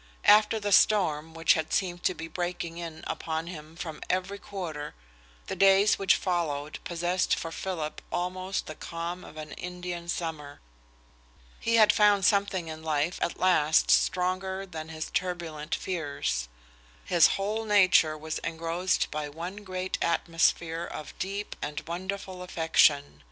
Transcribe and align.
After 0.25 0.59
the 0.59 0.71
storm 0.71 1.35
which 1.35 1.53
had 1.53 1.71
seemed 1.71 2.01
to 2.05 2.15
be 2.15 2.27
breaking 2.27 2.79
in 2.79 3.03
upon 3.05 3.45
him 3.45 3.75
from 3.75 4.01
every 4.09 4.39
quarter, 4.39 4.95
the 5.45 5.55
days 5.55 5.99
which 5.99 6.15
followed 6.15 6.79
possessed 6.83 7.35
for 7.35 7.51
Philip 7.51 8.01
almost 8.11 8.65
the 8.65 8.73
calm 8.73 9.23
of 9.23 9.37
an 9.37 9.51
Indian 9.51 10.09
summer. 10.09 10.59
He 11.59 11.75
had 11.75 11.93
found 11.93 12.25
something 12.25 12.67
in 12.67 12.81
life 12.81 13.19
at 13.21 13.39
last 13.39 13.91
stronger 13.91 14.65
than 14.65 14.89
his 14.89 15.11
turbulent 15.11 15.75
fears. 15.75 16.49
His 17.05 17.27
whole 17.37 17.63
nature 17.63 18.17
was 18.17 18.39
engrossed 18.39 19.11
by 19.11 19.29
one 19.29 19.57
great 19.57 19.99
atmosphere 20.01 20.83
of 20.83 21.13
deep 21.19 21.55
and 21.61 21.79
wonderful 21.85 22.41
affection. 22.41 23.19